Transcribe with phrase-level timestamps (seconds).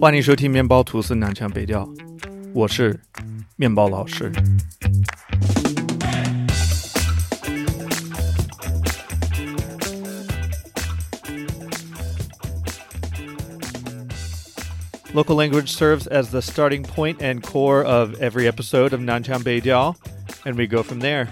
[0.00, 1.88] 欢迎收听面包吐司南腔北调，
[2.52, 2.98] 我是
[3.56, 4.32] 面包老师。
[15.12, 19.96] Local language serves as the starting point and core of every episode of Nanchang Beidiao,
[20.44, 21.26] and we go from there.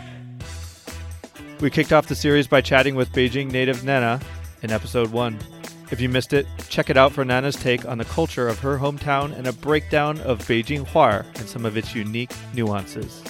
[1.60, 4.20] We kicked off the series by chatting with Beijing native Nana
[4.62, 5.51] in episode 1.
[5.93, 8.79] If you missed it, check it out for Nana's take on the culture of her
[8.79, 13.21] hometown and a breakdown of Beijing Huar and some of its unique nuances.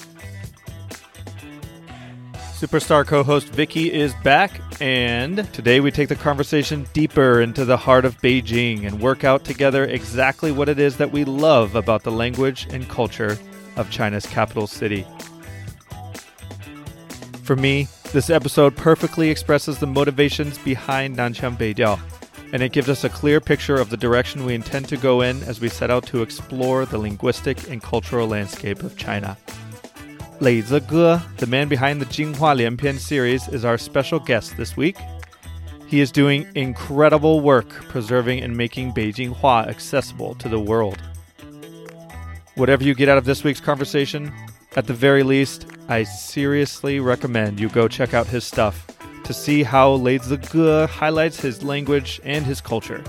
[2.53, 7.75] Superstar co host Vicky is back, and today we take the conversation deeper into the
[7.75, 12.03] heart of Beijing and work out together exactly what it is that we love about
[12.03, 13.37] the language and culture
[13.75, 15.05] of China's capital city.
[17.43, 21.99] For me, this episode perfectly expresses the motivations behind Nanchang Beidiao,
[22.53, 25.41] and it gives us a clear picture of the direction we intend to go in
[25.43, 29.35] as we set out to explore the linguistic and cultural landscape of China.
[30.39, 34.97] Lei Ge, the man behind the Jinghua Lianpian series, is our special guest this week.
[35.87, 41.01] He is doing incredible work preserving and making Beijing Hua accessible to the world.
[42.53, 44.31] Whatever you get out of this week's conversation,
[44.75, 48.92] at the very least, I seriously recommend you go check out his stuff
[49.23, 53.03] to see how Lades the highlights his language and his culture.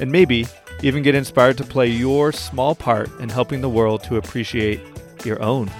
[0.00, 0.46] And maybe
[0.82, 4.80] even get inspired to play your small part in helping the world to appreciate
[5.24, 5.70] your own.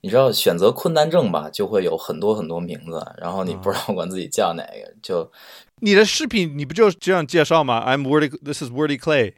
[0.00, 5.30] 你知道选择困难症吧，就会有很多很多名字，然后你不知道管自己叫哪个，就
[5.80, 9.34] 你的视频你不就这样介绍吗？I'm Wordy, this is Wordy Clay。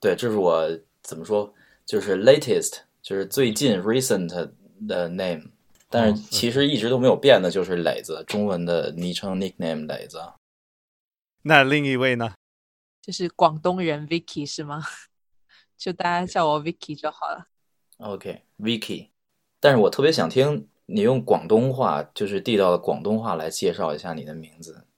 [0.00, 1.52] 对，这是我怎么说，
[1.84, 4.50] 就是 latest，就是最近 recent
[4.86, 5.44] 的 name，
[5.88, 10.20] 但是其实一直都没有变的，就是磊子，中文的昵称 nickname 磊子。
[11.42, 12.34] 那另一位呢？
[13.06, 14.82] 就是广东人 Vicky 是吗？
[15.78, 17.46] 就大家叫我 Vicky 就好了。
[17.98, 19.10] OK，Vicky，、
[19.60, 24.88] 但是我特别想听你用广东话，就是地道的广东话来介绍一下你的名字。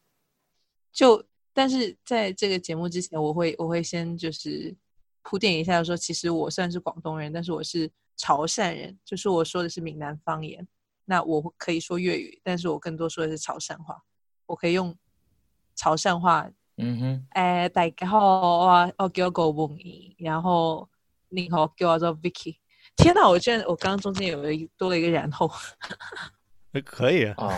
[0.91, 4.75] 就但是在这个节目之前，我会我会先就是
[5.21, 10.67] 铺垫一下说，其实我虽然是广东人，但是我是潮汕人，就是我说的是闽南方言。
[11.05, 14.03] 那我可以说粤语，但是我更多说的是潮汕话。
[14.47, 14.97] 我可以用
[15.77, 16.51] 潮汕话
[16.81, 18.19] 嗯哼，誒、大家好，
[18.61, 20.89] 我我叫個夢怡，然後
[21.29, 22.55] 你好叫我做 Vicky。
[22.97, 25.51] 天哪，我居然我剛剛中間有一多了一個然後，
[26.71, 27.53] 呃可以啊，哦，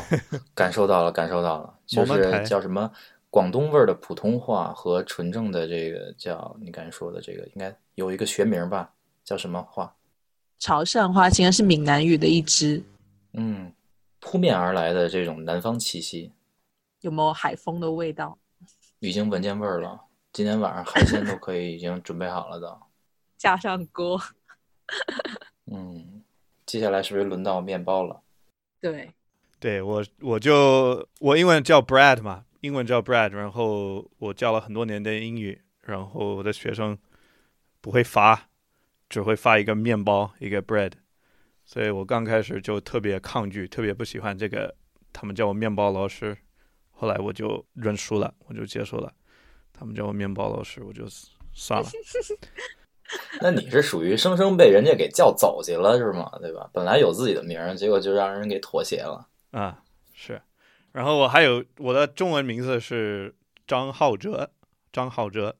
[0.54, 2.90] 感受到了，感受到了， 就是叫什么
[3.28, 8.94] 广东味儿的普通话和纯正的这个叫你刚才说的这个，应该有一个学名吧？
[9.22, 9.94] 叫什么话？
[10.58, 12.82] 潮汕話其實是閩南語的一支，
[13.34, 13.70] 嗯，
[14.18, 16.32] 扑面而来的这种南方气息，
[17.02, 18.38] 有沒有海風的味道？
[19.00, 20.00] 已经闻见味儿了。
[20.32, 22.80] 今天晚上海鲜都可以已经准备好了的。
[23.36, 24.20] 加上锅，
[25.64, 26.22] 嗯，
[26.66, 28.22] 接下来是不是轮到面包了？
[28.80, 29.10] 对，
[29.58, 36.98] 对我我就我英文叫 Brad 嘛，英文叫 Brad，然后我教了很多年的英语，然后我的学生
[37.80, 38.50] 不会发，
[39.08, 40.92] 只会发一个面包，一个 bread，
[41.64, 44.76] 所以我刚开始就特别抗拒，特别不喜欢这个，
[45.14, 46.36] 他们叫我面包老师，
[47.00, 49.10] 后来我就认输了，我就接受了，
[49.72, 51.06] 他们叫我面包老师，我就
[51.54, 51.88] 算了。
[53.40, 56.30] 那你是属于生生被人家给叫走去了是吗？
[56.42, 56.68] 对吧？
[56.74, 59.26] 本来有自己的名儿，结果就让人给妥协了。
[59.52, 59.82] 啊，
[60.12, 60.42] 是。
[60.92, 63.34] 然后我还有我的中文名字是
[63.66, 64.50] 张浩哲，
[64.92, 65.56] 张浩哲，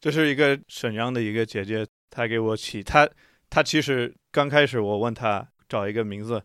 [0.00, 3.06] 这是一个沈阳的一个姐姐，她给我起，她
[3.50, 6.42] 她其实刚开始我问她找一个名字，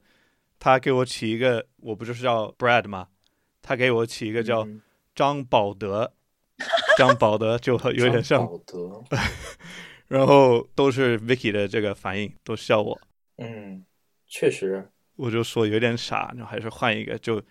[0.59, 3.07] 她给我起一个，我不就是叫 Brad 吗？
[3.65, 4.79] 她给我起一个叫嗯
[5.15, 6.13] 张宝德，
[7.00, 9.03] 张宝德就很 有点像张，保德，
[10.07, 13.01] 然后都是 Vicky 的这个反应，都笑我。
[13.38, 13.83] 嗯，
[14.27, 17.41] 确实，我就说有点傻，然后还是换一个，就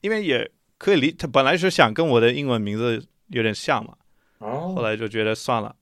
[0.00, 0.48] 因为也
[0.78, 3.96] 可以理，他本来是想跟我的英文名字有点像嘛，
[4.38, 5.74] 哦，后来就觉得算了，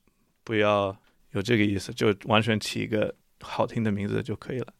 [0.42, 0.96] 不要
[1.32, 4.72] 有这个意思，就完全起一个好听的名字就可以了。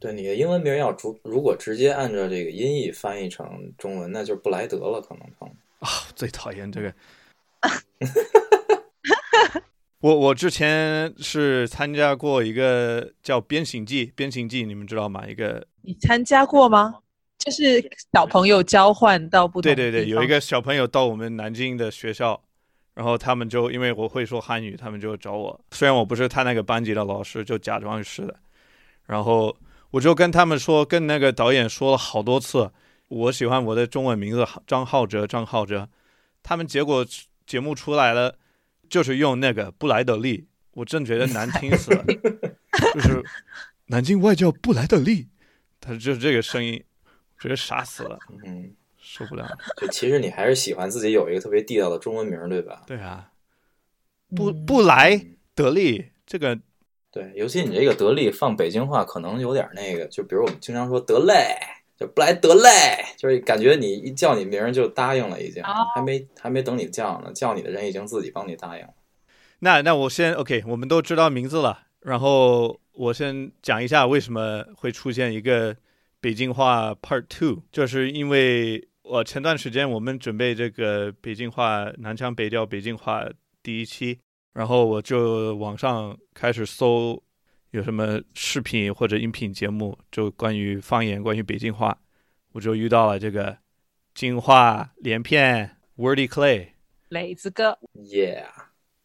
[0.00, 5.48] 对你的英文名要如如果直接按照这个音译翻译成中文，那就是布莱德了，可能成。
[5.80, 6.94] 啊、最讨厌这个。
[10.00, 15.26] 我我之前是参加过一个叫《变形记》，《变形记》你们知道吗？
[15.26, 17.00] 一个你参加过吗？
[17.38, 22.40] 就是小朋友交换到不同对对对，有一个小朋友到我们南京的学校，
[22.94, 25.60] 然后他们就因为我会说汉语，他们就找我。
[25.72, 28.36] 虽然我不是他那个班级的老师，就假装是的。
[29.06, 29.56] 然后
[29.92, 32.70] 我就跟他们说，跟那个导演说了好多次，
[33.08, 35.88] 我喜欢我的中文名字张浩哲，张浩哲。
[36.42, 37.06] 他们结果
[37.46, 38.36] 节目出来了，
[38.88, 42.04] 就是用那个布莱德利，我真觉得难听死了，
[42.94, 43.22] 就是
[43.86, 45.28] 南京外教布莱德利，
[45.80, 46.82] 他就是这个声音，
[47.36, 49.48] 我觉得傻死了，嗯，受不了。
[49.78, 52.82] 就其实你还是喜欢自己有一个特别地道的中文名，对吧？
[52.86, 53.30] 对啊，
[54.36, 56.58] 不嗯不来嗯得利，这个
[57.18, 61.58] 对，尤其你这个得力放北京话，可能有点那个，就比如我们经常说得嘞，
[61.98, 65.66] 就不来得嘞，就是感觉你一叫你名儿就答应了，已经、哦
[65.96, 68.94] 还没还没等你叫呢，叫你的人已经自己帮你答应了。
[69.58, 75.76] 那那我先 OK，我们都知道名字了，然后我先讲一下为什么会出现一个
[76.20, 83.24] 北京话 Part Two，就是因为我前段时间我们准备这个北京话南腔北调北京话
[83.60, 84.20] 第一期，
[84.58, 87.22] 然后我就网上开始搜
[87.70, 91.96] 有什么视频或者音频节目，就关于方言、关于北京话，
[92.50, 93.56] 我就遇到了这个
[94.14, 96.70] 京话连片 Wordy Clay。
[97.10, 98.46] 磊子哥，Yeah，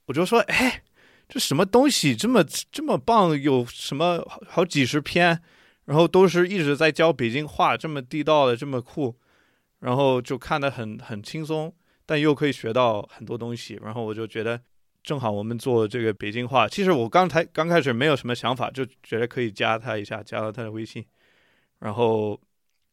[0.07, 0.81] 我就说，哎，
[1.29, 3.39] 这什么东西这么这么棒？
[3.39, 5.39] 有什么好好几十篇，
[5.85, 9.15] 然后都是一直在教北京话，这么地道的，这么酷，
[9.81, 11.71] 然后就看得很很轻松，
[12.07, 13.79] 但又可以学到很多东西。
[13.83, 14.59] 然后我就觉得，
[15.03, 21.05] 正好我们做这个北京话，其实我刚才刚开始没有什么想法，就觉得可以加他一下，加了他的微信，
[21.79, 22.39] 然后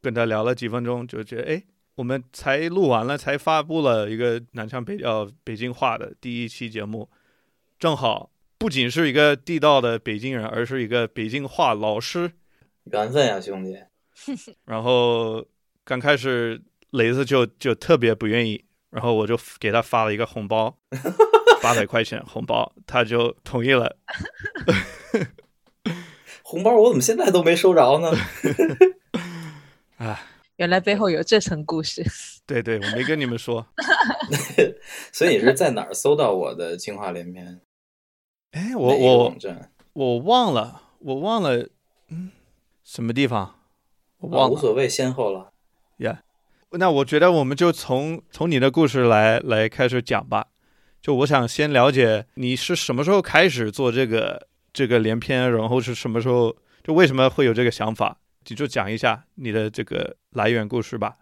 [0.03, 1.62] 跟他聊了几分钟，就觉得，哎。
[1.97, 7.07] 我们才录完了，才发布了一个南腔北调北京话的第一期节目，
[7.79, 12.33] 正好不仅是一个地道的北京人，而是一个北京话老师。
[12.85, 13.77] 缘分呀，兄弟。
[14.65, 15.45] 然后
[15.85, 16.62] 刚开始
[16.93, 20.75] 雷子就就特别不愿意，然后我就给他发了一个红包，
[21.62, 23.97] 八百块钱红包，他就同意了。
[26.43, 28.11] 红包我怎么现在都没收着呢？
[29.99, 30.21] 啊，
[30.57, 32.05] 原来背后有这层故事。
[32.47, 33.67] 对对，我没跟你们说。
[35.12, 37.61] 所以你是在哪儿搜到我的京话连篇？
[38.53, 39.35] 哎，我我
[39.93, 41.69] 我忘了，我忘了，
[42.09, 42.33] 嗯，
[42.83, 43.61] 什么地方？
[44.19, 44.55] 我啊忘了。
[44.55, 45.53] 无所谓先后了。
[45.99, 46.23] 呀
[46.73, 50.47] 那我觉得我们就从从你的故事来来开始讲吧。
[51.00, 56.55] 就我想先了解你是什么时候开始做这个这个连篇，然后是什么时候，
[56.85, 58.19] 就为什么会有这个想法？
[58.47, 61.17] 你就讲一下你的这个来源故事吧。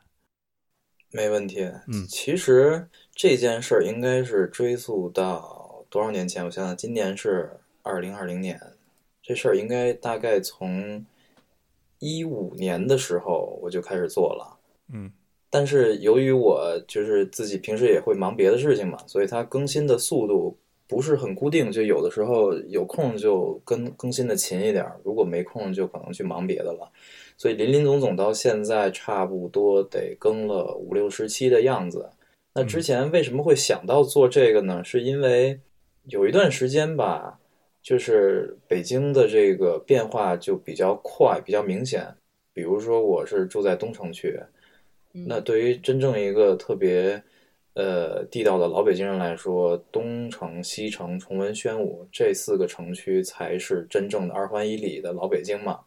[1.10, 1.62] 没问题。
[1.86, 6.44] 嗯其实这件事儿应该是追溯到多少年前？
[6.44, 7.50] 我想想，今年是
[7.82, 8.60] 二零二零年，
[9.22, 11.04] 这事儿应该大概从
[11.98, 14.58] 一五年的时候我就开始做了。
[14.92, 15.10] 嗯
[15.50, 26.90] 但是由于我就是自己平时也会忙别的事情嘛，所以它更新的速度不是很固定，就有的时候有空就更更新的勤一点儿，如果没空就可能去忙别的了。
[27.36, 32.10] 所以林林总总到现在差不多得更了五六十期的样子。
[32.54, 34.82] 那之前为什么会想到做这个呢？
[34.82, 35.60] 是因为
[36.06, 37.38] 有一段时间吧，
[37.82, 42.06] 就是北京的这个变化就比较快，比较明显。
[42.52, 44.36] 比如说我是住在东城区，
[45.26, 47.22] 那对于真正一个特别
[47.74, 55.80] 呃地道的老北京人来说，东城、西城、崇文、宣武这四个城区才是真正的二环以里的老北京嘛。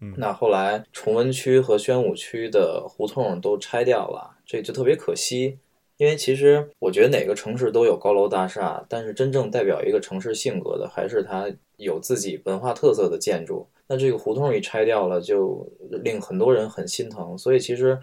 [0.00, 5.58] 嗯那后来崇文区和宣武区的胡同都拆掉了，这就特别可惜。
[5.96, 13.66] 因为其实我觉得哪个城市都有高楼大厦，但是真正代表一个城市性格的，还是它有自己文化特色的建筑。
[13.88, 15.68] 那这个胡同一拆掉了，就
[16.04, 17.36] 令很多人很心疼。
[17.36, 17.98] 所以其实，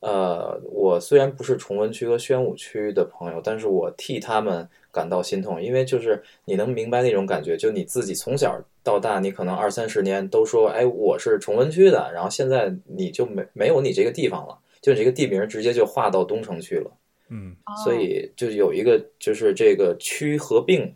[0.00, 16.90] 呃，我虽然不是崇文区和宣武区的朋友，但是我替他们感到心痛，因为就是你能明白那种感觉，就你自己从小到大，你可能二三十年都说，哎，我是崇文区的，然后现在你就没没有你这个地方了，就你这个地名直接就划到东城区了。
[17.30, 20.94] 嗯所以就有一个就是这个区合并，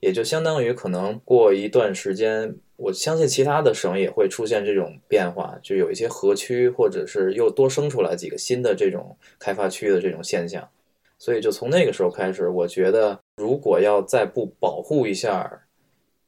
[0.00, 10.68] 也就相当于可能过一段时间，我相信其他的省也会出现这种变化，就有一些河区，或者是又多生出来几个新的这种开发区的这种现象。
[11.16, 15.62] 所以就从那个时候开始，我觉得如果要再不保护一下，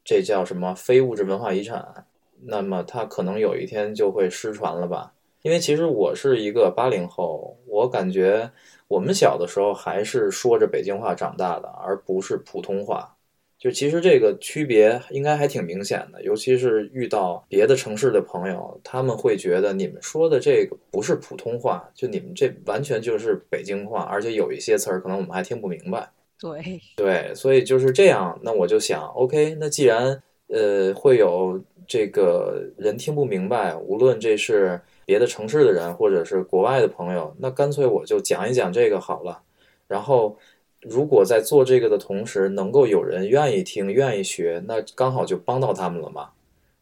[0.05, 2.07] 这叫什么非物质文化遗产，
[2.45, 5.13] 那么它可能有一天就会失传了吧。
[5.43, 8.49] 因为其实我是一个八零后，我感觉
[8.87, 13.16] 我们小的时候还是说着北京话长大的，而不是普通话。
[13.59, 26.07] 就其实这个区别应该还挺明显的，尤其是遇到别的城市的朋友，他们会觉得你们说的这个不是普通话，就你们这完全就是北京话，而且有一些词儿可能我们还听不明白。
[26.39, 26.63] 对
[26.97, 28.39] 对，所以就是这样。
[28.43, 31.59] 那我就想，OK，那既然呃会有
[31.89, 39.41] 这个人听不明白，无论这是别的城市的人或者是国外的朋友，那干脆我就讲一讲这个好了，
[39.89, 40.37] 然后。
[40.83, 46.31] 如果在做这个的同时，能够有人愿意听、愿意学，那刚好就帮到他们了嘛。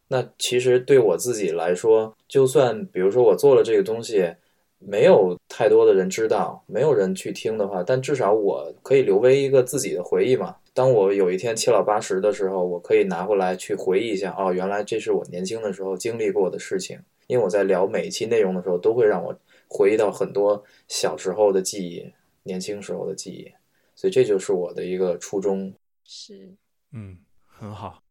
[0.07, 4.35] 那其实对我自己来说，就算比如说我做了这个东西，
[4.77, 10.55] 没有太多的人知道，没有人去听的话，但至少我可以留为一个自己的回忆嘛。
[10.75, 16.99] 当我有一天七老八十的时候，我可以拿过来去回忆一下，哦，原来这是我年轻的时候经历过的事情。
[17.27, 19.35] 因为我在聊每一期内容的时候，都会让我
[19.67, 22.05] 回忆到很多小时候的记忆、
[22.43, 23.51] 年轻时候的记忆。
[23.95, 25.73] 所以这就是我的一个初衷。
[26.03, 26.53] 是，
[26.91, 28.03] 嗯，很好。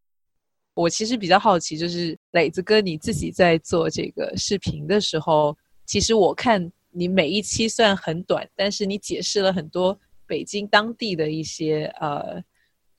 [0.75, 12.43] 我其实比较好奇，就是磊子哥你自己在做这个视频的时候，其实我看你每一期虽然很短，但是你解释了很多北京当地的一些呃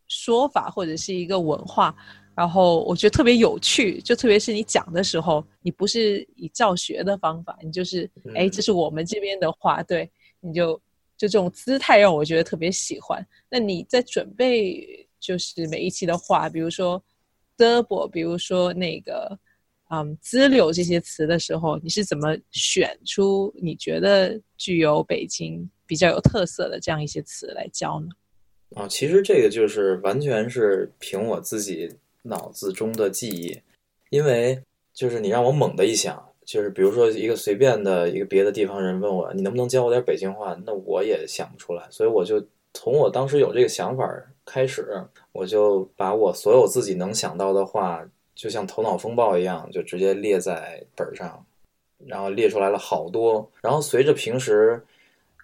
[0.07, 1.93] 说法或者是一个文化，
[2.33, 3.99] 然后我觉得特别有趣。
[3.99, 10.79] 就特别是你讲的时候，你不是以教学的方法，你就是哎，这是我们这边的话，对，你就。
[11.27, 13.25] 这种姿态让我觉得特别喜欢。
[13.49, 17.01] 那你在准备就是每一期的话，比如说
[17.57, 19.37] d o b l e 比如说那个
[19.89, 28.07] 嗯资流这些词的时候，你是怎么选出你觉得具有北京比较有特色的这样一些词来教呢？
[28.75, 31.89] 啊，其实这个就是完全是凭我自己
[32.23, 33.61] 脑子中的记忆，
[34.09, 34.61] 因为
[34.93, 36.27] 就是你让我猛的一想。
[36.45, 42.41] 就是比如说一个随便的一个别的地方人问我你能不能教我点北京话，那我也想不出来，所以我就
[42.73, 44.07] 从我当时有这个想法
[44.45, 51.43] 开始，我就把我所有自己能想到的话，就像头脑风暴一样，就直接列在本上，
[52.05, 53.49] 然后列出来了好多。
[53.61, 54.81] 然后随着平时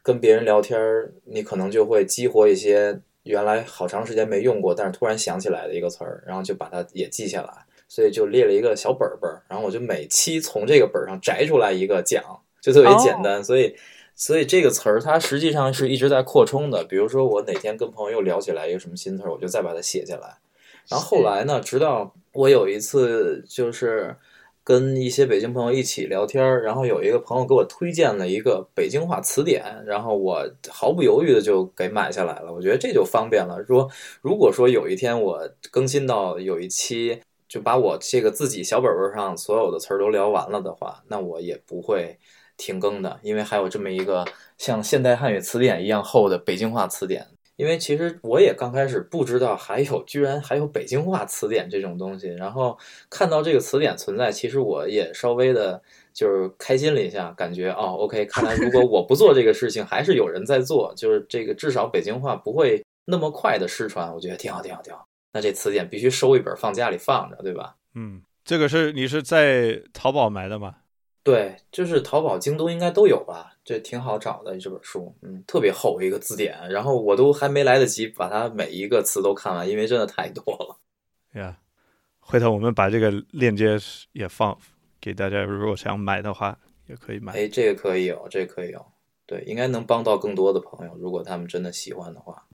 [0.03, 0.79] 跟别人聊天，
[1.23, 7.65] 你可能就会激活一些原来好长时间没用过，但是突然想起来的一个词儿，然后就把它也记下来。
[7.91, 12.23] 所以就列了一个小本本儿，然后我就每期从这个本上摘出来一个讲，
[12.61, 13.43] 就特别简单。
[13.43, 13.75] 所以，
[14.15, 16.85] 所以这个词儿它实际上是一直在扩充的。
[16.85, 20.37] 比如说我哪天跟朋友又聊起来一个什么新词儿，我就再把它写下来。
[20.87, 24.15] 然后后来呢，直到我有一次就是
[24.63, 32.53] 跟一些北京朋友一起聊天，然后有一个朋友给我推荐了一个北京话词典，然后我毫不犹豫的就给买下来了。
[32.53, 33.61] 我觉得这就方便了。
[33.67, 33.89] 说
[34.21, 37.19] 如果说有一天我更新到有一期。
[37.51, 42.17] 就把我这个自己小本本上所有的词儿都聊完了的话，那我也不会
[42.55, 44.23] 停更的，因为还有这么一个
[44.57, 47.27] 像现代汉语词典一样厚的北京话词典。
[47.57, 52.77] 因为其实我也刚开始不知道还有居然还有北京话词典这种东西，然后
[53.09, 55.81] 看到这个词典存在，其实我也稍微的
[56.13, 65.10] 就是开心了一下，感觉哦，OK，看来如果我不做这个事情，还是有人在做，就是这个至少北京话不会那么快的失传，我觉得挺好，挺好，挺好。
[65.33, 67.75] 那这词典必须收一本放家里放着，对吧？
[67.95, 70.75] 嗯，这个是你是在淘宝买的吗？
[71.23, 73.53] 对，就是淘宝、京东应该都有吧？
[73.63, 81.39] 这挺好找的这本书，嗯，特别厚一个字典，然后我都还没来得及把它每一个词都看完，因为真的太多了。
[81.39, 81.57] 呀，
[82.19, 83.77] 回头我们把这个链接
[84.13, 84.57] 也放
[84.99, 86.57] 给大家，如果想买的话
[86.87, 87.33] 也可以买。
[87.33, 88.83] 哎，这个可以有，这个可以有，
[89.27, 92.47] 对，应该能帮到更多的朋友，如果他们真的喜欢的话。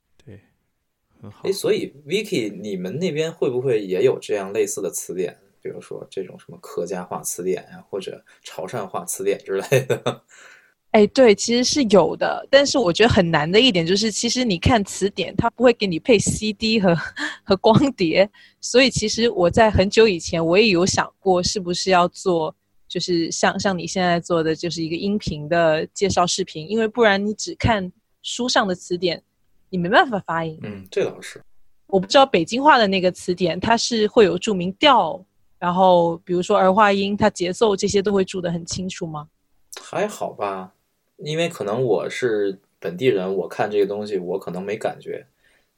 [1.43, 5.37] 哎，所以 Vicky，你们那边会不会也有这样类似的词典？
[5.61, 10.23] 比如说这种什么客家话词典呀，或者潮汕话词典之类的？
[10.91, 12.47] 哎，对，其实是有的。
[12.49, 16.95] 但是我觉得很难的一点就是，其实你看词典，它不会给你配 CD 和
[17.43, 18.27] 和光碟。
[18.61, 22.55] 所以其实我在很久以前，我也有想过，是不是要做，
[22.87, 27.91] 就是像像你现在做的，就是一个音频的介绍视频，因为不然你只看
[28.23, 29.21] 书上的词典。
[29.69, 31.41] 你没办法发音，嗯，这倒是。
[31.87, 35.23] 我不知道北京话的那个词典，它是会有注明调，
[35.57, 39.27] 然后比如说儿化音，它节奏这些都会注得很清楚吗？
[39.81, 40.73] 还好吧，
[41.17, 45.25] 因为可能我是本地人，我看这个东西我可能没感觉。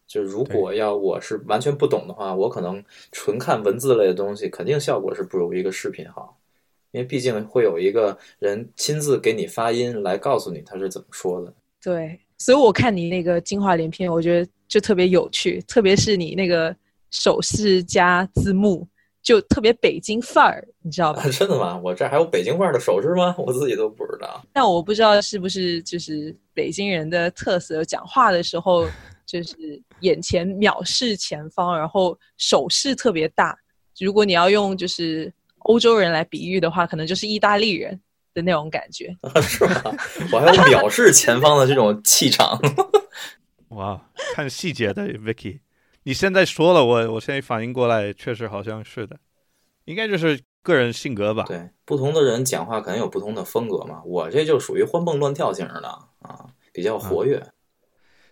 [0.08, 6.36] 就如果要我是完全不懂的话，我可能纯看文字类的东西，肯定效果是不如一个视频好，
[6.90, 11.54] 因为毕竟会有一个人亲自给你发音来告诉你他是怎么说的。
[11.80, 16.76] 对，所以我看你那个精华连篇，我觉得就特别有趣，特别是你那个
[17.12, 18.88] 手势加字幕，
[19.22, 21.22] 就特别北京范儿，你知道吧？
[21.30, 21.80] 真的吗？
[21.84, 23.36] 我这还有北京范儿的手势吗？
[23.38, 24.42] 我自己都不知道。
[24.54, 28.88] 但我不知道是不是就是北京人的特色，讲话的时候
[29.26, 33.58] 就是眼前藐视前方，然后手势特别大。
[34.00, 38.00] 如果你要用就是欧洲人来比喻的话，可能就是意大利人。
[38.34, 39.96] 的那种感觉 是吧？
[40.32, 42.60] 我还要藐视前方的这种气场。
[43.70, 45.60] 哇，看细节的 Vicky，
[46.04, 49.18] 你现在说了，我我现在反应过来，确实好像是的，
[49.86, 51.44] 应该就是个人性格吧。
[51.48, 54.02] 对，不同的人讲话肯定有不同的风格嘛。
[54.04, 55.88] 我这就属于欢蹦乱跳型的
[56.20, 57.46] 啊，比较活跃。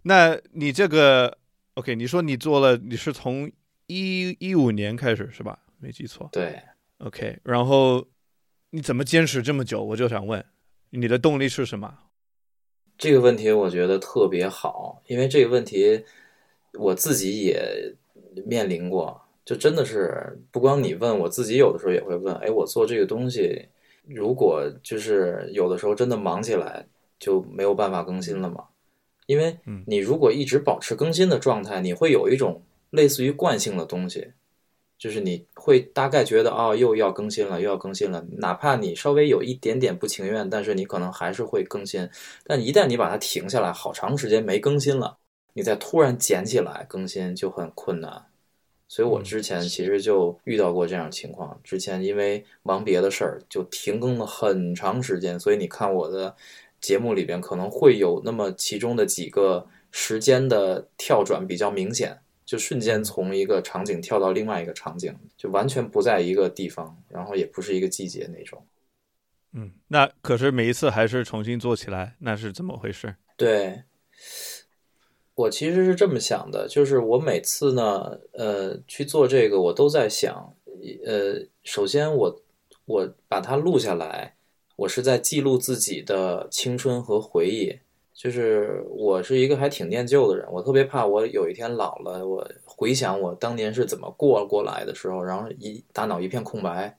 [0.02, 1.38] 那你这个
[1.76, 1.96] OK？
[1.96, 3.52] 你说你做了，你是从
[3.86, 5.60] 一一五年开始是吧？
[5.80, 6.28] 没记错。
[6.32, 6.60] 对
[6.98, 8.04] ，OK，然后。
[8.72, 9.82] 你怎么坚持这么久？
[9.82, 10.44] 我就想问，
[10.90, 12.00] 你的动力是什么？
[12.98, 16.04] 这个问题我觉得特别好，因为这个问题
[16.74, 17.96] 我自己也
[18.46, 19.22] 面临过。
[19.46, 23.70] 就真的是不光你问，我自己有的时候也会问：哎，我做这个东西，
[24.06, 26.86] 如果就是有的时候真的忙起来，
[27.18, 28.66] 就没有办法更新了吗？
[29.26, 34.34] 因为你如果一直保持更新的状态，你会有一种类似于惯性的东西。
[34.98, 38.26] 就是你会大概觉得哦，又要更新了，又要更新了。
[38.38, 42.10] 哪怕你稍微有一点点不情愿，但是你可能还是会更新。
[42.44, 45.18] 但一旦你把它停下来，好长时间没更新了，
[45.54, 48.26] 你再突然捡起来更新就很困难。
[48.88, 51.60] 所以我之前其实就遇到过这样情况。
[51.64, 55.40] 之前因为忙别的事儿，就停更了很长时间。
[55.40, 56.36] 所以你看我的
[56.80, 62.18] 节目里边可能会有那么其中的几个时间的跳转比较明显。
[62.48, 68.66] 就瞬间从一个场景跳到另外一个场景，就完全不在一个地方，然后也不是一个季节那种。
[69.52, 73.16] 嗯，那可是每一次还是重新做起来，那是怎么回事？
[73.36, 73.84] 对，
[75.36, 80.56] 我其实是这么想的，就是我每次呢，呃，去做这个，我都在想，
[81.06, 82.42] 呃，首先我
[82.86, 84.38] 我把它录下来，
[84.78, 87.80] 我是在记录自己的青春和回忆。
[88.18, 96.98] 就是我是一个还挺念旧的人，我特别怕我有一天老了，我回想我当年是怎么过过来的时候，然后一大脑一片空白。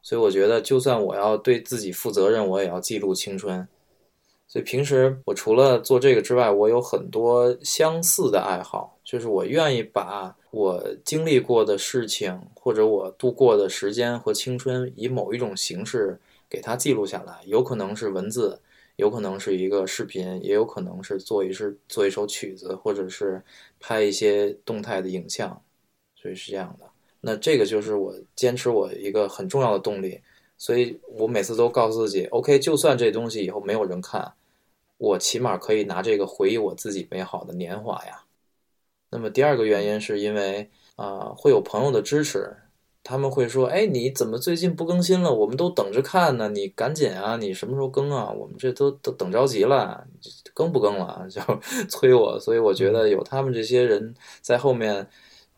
[0.00, 3.68] 所以我觉得，就算我要对自己负责任，我也要记录青春。
[4.48, 18.58] 所以平时我除了做这个之外，我有很多相似的爱好，就是我愿意把我经历过的事情，或者我度过的时间和青春，以某一种形式给它记录下来，有可能是文字。
[18.96, 23.42] 有可能是一个视频，也有可能是做一是做一首曲子，或者是
[23.78, 25.62] 拍一些动态的影像，
[26.14, 26.86] 所以是这样的。
[27.20, 30.20] 那这个就是我坚持我一个很重要的动力。
[30.62, 34.30] 所以我每次都告诉自己，OK，就算这东西以后没有人看，
[34.98, 38.24] 我起码可以拿这个回忆我自己美好的年华呀。
[39.08, 42.54] 那么第二个原因是因为啊，会有朋友的支持。
[43.02, 45.32] 他们会说：“哎，你怎么最近不更新了？
[45.32, 47.36] 我们都等着看呢，你赶紧啊！
[47.36, 48.30] 你什么时候更啊？
[48.30, 50.06] 我们这都都等着急了，
[50.52, 51.26] 更不更了？
[51.30, 51.40] 就
[51.88, 52.38] 催我。
[52.38, 55.08] 所以我觉得有他们这些人在后面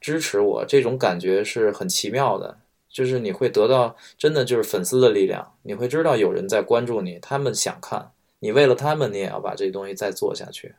[0.00, 2.58] 支持我，这种感觉是很奇妙的。
[2.88, 10.76] 就是你会得到真的就是粉丝的力量，你会知道有人在关注你，他们想看你，为了他们，你也要把这东西再做下去。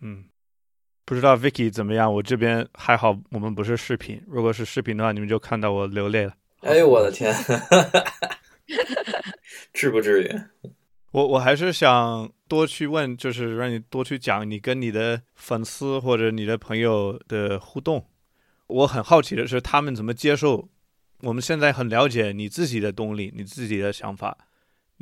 [0.00, 0.24] 嗯。”
[1.10, 2.14] 不知道 Vicky 怎么样？
[2.14, 4.22] 我这边还好，我们不是视频。
[4.28, 6.32] 如果是视频的话，你们就看到我流泪了。
[6.60, 7.34] 哎呦我的天，
[9.74, 10.40] 至不至于。
[11.10, 18.06] 我我还是想多去问，就是让你多去讲你跟你的粉丝或者你的朋友的互动。
[18.68, 20.68] 我很好奇的是，他们怎么接受？
[21.22, 24.38] 我们现在很了解你自己的动力，你自己的想法。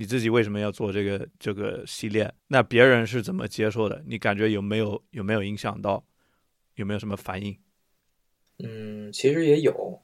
[0.01, 2.33] 你自己为什么要做这个这个系列？
[2.47, 4.01] 那别人是怎么接受的？
[4.07, 6.05] 你感觉有没有有没有影响到？
[6.77, 7.59] 有没有什么反应？
[8.59, 10.01] 嗯，其实也有。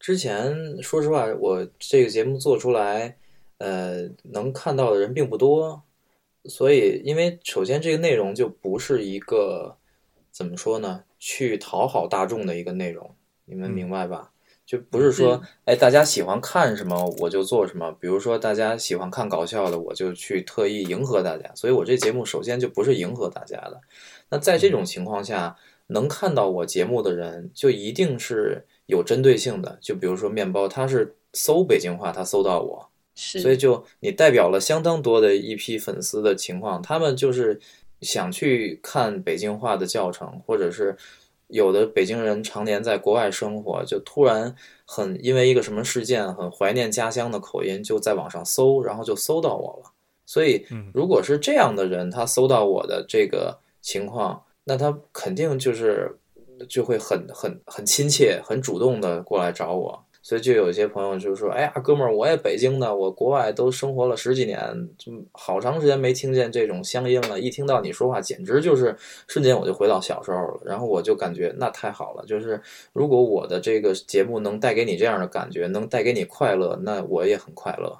[0.00, 3.16] 之前说实话，我这个节目做出来，
[3.58, 5.80] 呃，能看到的人并不多。
[6.46, 9.76] 所以，因为首先这个内容就不是一个
[10.32, 13.14] 怎么说呢，去讨好大众的一个内容，
[13.44, 14.32] 你们明白吧？
[14.70, 17.90] 就不是说，哎，大家喜欢看什么我就做什么。
[17.98, 21.50] 比如说，大家喜欢看搞笑的，我就去特意迎合大家。
[21.56, 23.80] 所以我这节目首先就不是迎合大家的。
[24.28, 25.56] 那在这种情况下，
[25.88, 29.76] 能看到我节目的人，就一定是有针对性的。
[29.80, 37.58] 就比如说面包，他是搜北京话，他搜到我，是，所以就你代表了相当多的一批粉丝的情况，他们就是
[38.02, 40.96] 想去看北京话的教程，或者是。
[41.50, 49.90] 有的北京人常年在国外生活，就突然很因为一个什么事件很怀念家乡的口音，就在网上搜，然后就搜到我了。
[50.26, 56.16] 所以，如果是这样的人，他搜到我的这个情况，那他肯定就是
[56.68, 60.04] 就会很很很亲切、很主动的过来找我。
[60.22, 64.60] 所以就有一些朋友就说：“哎呀，哥们儿，我也北京的，我国外都生活了十几年，
[64.98, 67.40] 就好长时间没听见这种乡音了。
[67.40, 68.94] 一听到你说话，简直就是
[69.28, 70.60] 瞬间我就回到小时候了。
[70.64, 72.60] 然后我就感觉那太好了，就是
[72.92, 77.98] 如果我的这个节目能带给你这样的感觉，能带给你快乐，那我也很快乐。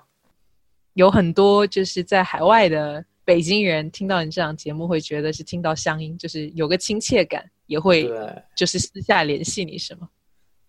[0.94, 8.42] 有很多就是在海外的北京人听到你这档节目，会觉得是听到乡音，就是有个亲切感，也会对。
[8.54, 10.08] 就是私下联系你，是吗？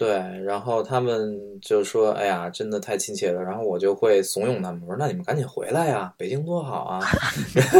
[0.02, 7.00] 对，然后他们就说：“哎呀，真的太亲切了。”然后我就会怂恿他们，我说：“那你们赶紧回来呀，北京多好啊！”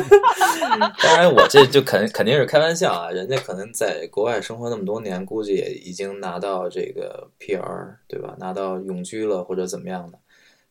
[1.02, 8.36] 当然，我这就肯肯定是开玩笑啊，人家可能在国外生活那么多年，估计也已经拿到这个 PR，对吧？
[8.38, 10.20] 拿到永居了或者怎么样的，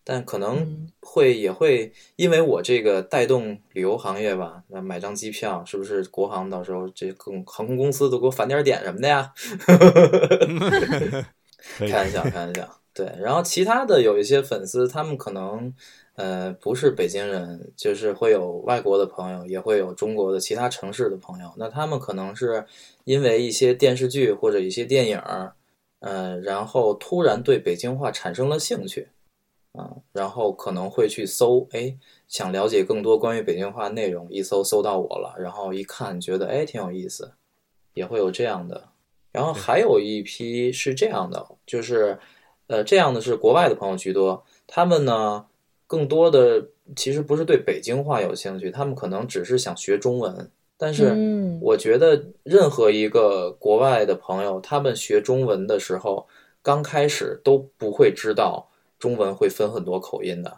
[0.05, 9.33] 但可能会也会因为我这个带动旅游行业吧，那买张机票是不是国航到时候这更航空公司都给我返点点什么的呀？
[11.79, 12.77] 开玩 笑，开玩笑。
[12.93, 15.73] 对，然后其他的有一些粉丝，他们可能
[16.17, 21.53] 呃不是北京人，就是会有外国的朋友，也会有中国的其他城市的朋友。
[21.57, 22.67] 那他们可能是
[23.05, 25.23] 因为一些电视剧或者一些电影，
[26.01, 29.09] 嗯，然后突然对北京话产生了兴趣，
[29.73, 31.97] 啊，然后可能会去搜，哎，
[32.27, 37.33] 想了解更多关于北京话内容，一搜搜到我了，然后一看觉得哎挺有意思，
[37.95, 38.90] 也会有这样的。
[39.33, 42.19] 然后还有一批是这样的，就是，
[42.67, 44.45] 呃，这样的是国外的朋友居多。
[44.67, 45.47] 他们呢，
[45.87, 50.51] 更多的其实不是对北京话有兴趣，他们可能只是想学中文。
[50.77, 51.15] 但是，
[51.61, 56.27] 我觉得任何一个国外的朋友，他们学中文的时候，
[56.63, 60.57] 刚开始都不会知道中文会分很多口音的。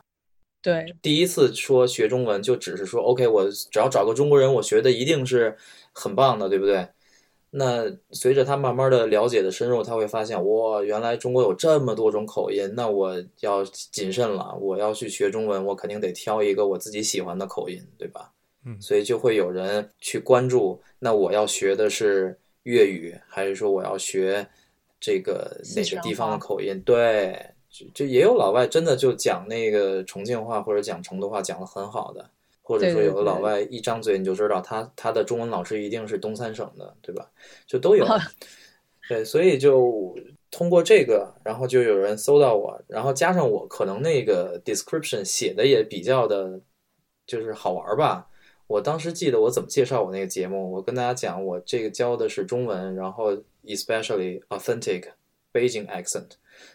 [0.62, 5.56] 对，第一次说学中文，就只是说，OK，我只要找个中国人，我学的一定是
[5.92, 6.86] 很棒的，对不对？
[7.54, 14.56] 那随着他慢慢的了解的深入，他会发现，哇，原来中国有这么多种口音，那我要谨慎了。
[14.58, 18.32] 我要去学中文，我肯定得挑一个我自己喜欢的口音，对吧？
[18.64, 24.48] 嗯，所以就会有人去关注，那我要学的是粤语，还是说我要学
[24.98, 26.80] 这个哪个地方的口音？
[26.86, 27.38] 对，
[27.68, 32.30] 就就也有老外真的就讲那个重庆话或者讲成都话讲的很好的。
[32.64, 37.28] 或者说有的老外一张嘴你就知道他他的中文老师一定是东三省的，对吧？
[37.66, 38.06] 就都有，
[39.08, 40.16] 对，所以就
[40.48, 46.60] 通过这个，然后就有人搜到我，然后加上我可能那个 description 写的也比较的，
[47.26, 48.28] 就是好玩吧。
[48.68, 55.08] 我当时记得我怎么介绍我那个节目，我跟大家讲我这个教的是中文，然后 especially authentic
[55.52, 56.30] Beijing accent，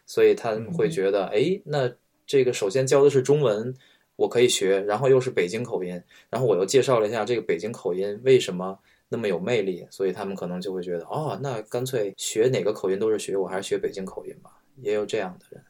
[0.06, 1.94] 所以他们会觉得，哎，那
[2.26, 3.74] 这个首先教的是中文。
[4.18, 8.78] 我可以学，然后又是北京口音，然后我又介绍了一下这个北京口音为什么
[9.08, 14.52] 那么有魅力，所以他们可能就会觉得，哦，那干脆学哪个口音都是学，我还是学北京口音吧。
[14.82, 15.64] 也有这样的人。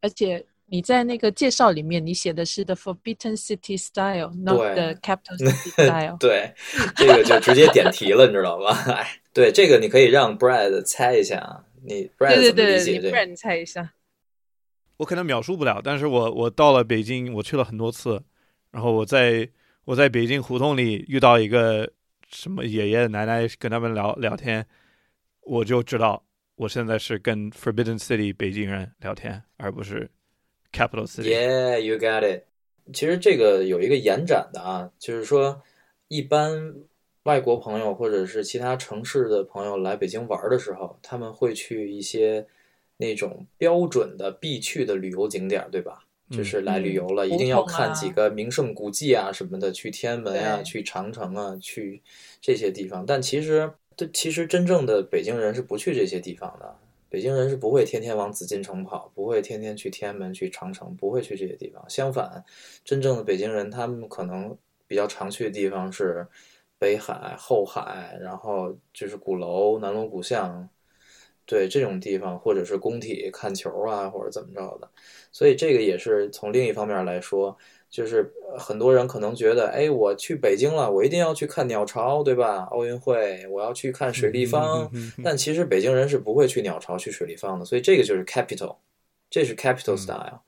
[0.00, 6.16] 而且你在那个介绍里面，你写的是 the forbidden city style，not the capital city style。
[6.18, 6.52] 对，
[6.96, 8.72] 这个就直接点题了，你知道吧？
[8.94, 13.24] 哎，对，这个你可以让 Brad 猜一下，你 Brad 怎么理解这个？
[13.26, 13.92] 你猜一下。
[15.00, 18.22] 我可能描述不了，但是我我到了北京，我去了很多次，
[18.70, 19.48] 然后我在
[19.86, 21.90] 我在北京胡同里遇到一个
[22.28, 24.66] 什么爷爷奶奶，跟他们聊聊天，
[25.40, 26.22] 我就知道
[26.54, 30.10] 我现在是跟 Forbidden City 北京人聊天，而不是
[30.70, 31.30] Capital City。
[31.34, 32.42] Yeah, you got it。
[32.92, 35.62] 其实这个有一个延展的啊，就是说
[36.08, 36.74] 一般
[37.22, 42.46] 外国朋友或者是其他城市的朋友来北京玩的时候，他们会去一些。
[43.00, 46.04] 那种标准的必去的旅游景点，对吧？
[46.30, 52.00] 就是来旅游了，一定要看几个名胜古迹啊什么的，去天安门啊，去长城啊，去
[52.40, 53.04] 这些地方。
[53.04, 53.72] 但其实，
[54.12, 56.76] 其实真正的北京人是不去这些地方的。
[57.08, 61.84] 北京人是不会天天往紫禁城跑，不会天天去天安门、去长城，不会去这些地方。
[61.88, 62.44] 相反，
[62.84, 66.24] 真正的北京人，他们可能比较常去的地方是
[66.78, 70.68] 北海、后海，然后就是鼓楼、南锣鼓巷。
[71.46, 74.88] 对这种地方，或者是工体看球啊，或者怎么着的，
[75.32, 77.56] 所以这个也是从另一方面来说，
[77.90, 82.68] 就是很多人可能觉得，哎，我去北京了，我一定要去看鸟巢，对吧？
[82.70, 84.90] 奥运会，我要去看水立方。
[85.24, 88.76] 但其实北京人是不会去鸟巢、去水立方的，所以这个就是 capital，
[89.28, 90.42] 这是 capital style。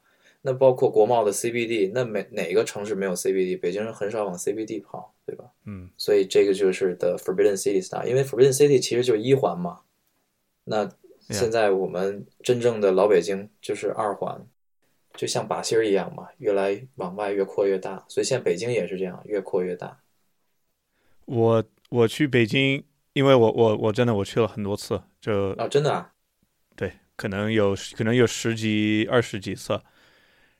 [0.44, 3.58] 那包括国贸的 CBD，那每哪个城市没有 CBD？
[3.58, 5.44] 北京人很少往 CBD 跑，对吧？
[5.66, 9.78] 嗯，所以这个就是 the forbidden city style，因为 forbidden city 其实就是一环嘛。
[10.64, 10.88] 那
[11.28, 14.46] 现在我们真正的老北京就是二环，
[15.14, 18.04] 就像靶心儿一样嘛，越来往外越扩越大。
[18.08, 19.98] 所以现在北京也是这样，越扩越大。
[21.24, 26.12] 我我去北京，因为我我我真的我去了很多次，就啊，真的啊，
[26.76, 29.80] 对，可能有可能有十几二十几次。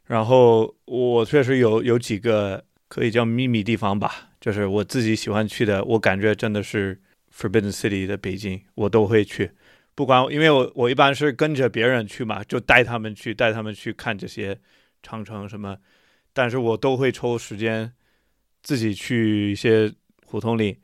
[0.05, 7.01] 然后我确实有有几个可以叫秘密地方吧，就是我自己喜欢去的，我感觉真的是
[7.35, 9.53] Forbidden City 的北京，我都会去。
[9.94, 14.59] 不管因为我我一般是跟着别人去嘛，就带他们去，带他们去看这些
[15.02, 15.76] 长城什么，
[16.33, 17.92] 但是我都会抽时间
[18.62, 19.92] 自己去一些
[20.24, 20.78] 胡同里，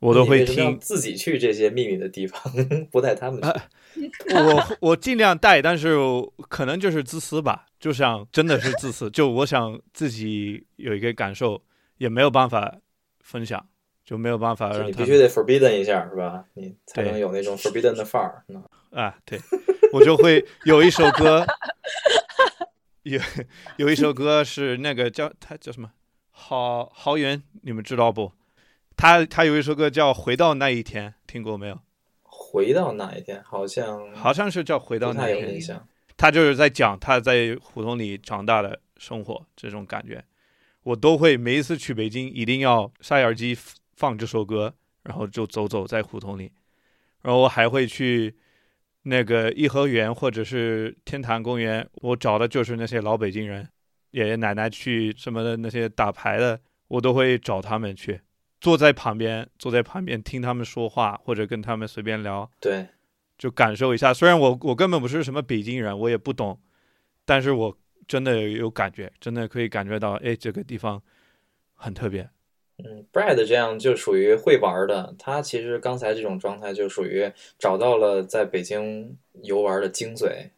[0.00, 0.78] 我都会听。
[0.78, 2.40] 自己去这些秘密的地方，
[2.90, 3.48] 不带他们去。
[4.34, 5.96] 我我尽量带，但是
[6.48, 11.62] 可能就是自私吧，就想真的是自私，就我想自己有一个感受，
[11.98, 12.78] 也没有办法
[13.20, 13.66] 分享，
[14.04, 16.44] 就没有办法就让他你必须得 forbidden 一下，是吧？
[16.54, 18.44] 你才能有那种 forbidden 的范儿。
[18.48, 19.40] 嗯啊，对，
[19.92, 21.46] 我就会有一首歌，
[23.04, 23.18] 有
[23.76, 25.90] 有一首歌是那个叫他叫什么
[26.30, 28.32] 郝郝云，你们知道不？
[28.94, 31.80] 他他有一首歌叫《回到那一天》，听过没有？
[32.22, 35.60] 回到那一天，好像好像是叫《回到那一天》。
[36.18, 40.22] 他就是在讲他在胡同里长大的生活这种感觉，
[40.82, 43.56] 我都会每一次去北京一定要塞耳机
[44.02, 46.50] 放这首歌，然后就走走在胡同里，
[47.20, 48.34] 然后我还会去
[49.02, 53.68] 那个颐和园或者是天坛公园，我找的就是那些老北京人，
[54.10, 58.20] 爷爷奶奶去什么的那些打牌的，我都会找他们去，
[58.60, 62.88] 坐在旁边，坐在旁边听他们说话或者跟他们随便聊，对，
[63.38, 64.12] 就感受一下。
[64.12, 66.60] 虽然我我根本不是什么北京人，我也不懂，
[67.24, 71.00] 但是我真的有感觉，真的可以感觉到，哎，这个地方
[71.74, 72.28] 很特别。
[72.84, 75.14] 嗯，Brad 这样就属于会玩的。
[75.18, 80.48] 他其实刚才这种状态就属于找到了在北京游玩的精髓。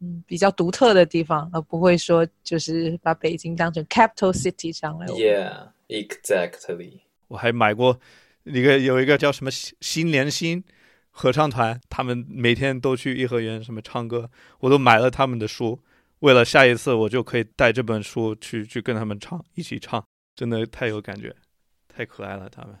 [0.00, 5.16] 嗯，比较独特的地方，而不会说就是把北京当成 capital city 这样来玩。
[5.16, 7.02] Yeah, exactly.
[7.28, 8.00] 我还买过
[8.42, 10.64] 一个有一个叫什么新新联心
[11.10, 15.78] 合唱团，他们每天都去颐和园什么唱歌，我都买了他们的书，
[16.18, 20.04] 为了下一次我就可以带这本书去去跟他们唱，一起唱，
[20.34, 21.32] 真的太有感觉，
[21.94, 22.74] 太可爱了他们。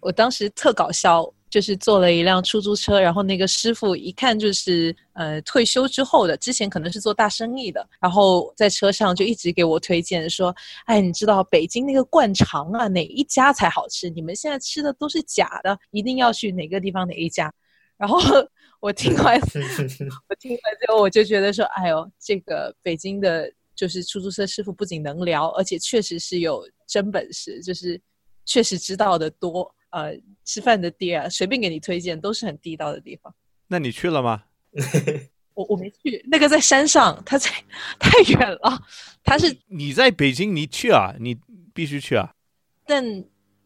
[0.00, 10.52] 我当时特搞笑，就是坐了一辆出租车，然后那个师傅一看就是呃退休之后的，之前可能是做大生意的，然后在车上就一直给我推荐说，
[10.86, 14.10] 哎，你知道北京那个灌肠啊，哪一家才好吃？
[14.10, 17.52] 你们现在吃的都是假的，一定要去哪个地方哪一家。
[17.96, 18.18] 然后
[18.80, 19.38] 我听完，
[20.28, 28.00] 我听完之后我就觉得说，哎呦，这个北京的就是出租车师傅不仅能聊，而且确实是有真本事，就是
[28.44, 29.74] 确实知道的多。
[29.90, 33.34] 呃，吃饭的店啊，随便给你推荐都是很地道的地方。
[33.68, 34.42] 那你去了吗？
[35.52, 37.50] 我我没去，那个在山上，它在
[37.98, 38.82] 太远了。
[39.22, 41.36] 它是，你在北京，你去啊，你
[41.74, 42.32] 必须去啊。
[42.86, 43.04] 但